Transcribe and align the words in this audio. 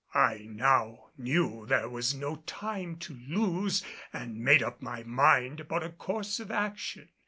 I 0.15 0.47
now 0.49 1.09
knew 1.15 1.67
there 1.67 1.87
was 1.87 2.15
no 2.15 2.37
time 2.47 2.95
to 2.95 3.13
lose, 3.13 3.83
and 4.11 4.39
made 4.39 4.63
up 4.63 4.81
my 4.81 5.03
mind 5.03 5.59
upon 5.59 5.83
a 5.83 5.89
course 5.91 6.39
of 6.39 6.49
action. 6.49 7.09